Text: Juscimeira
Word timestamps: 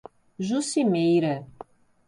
Juscimeira 0.39 1.45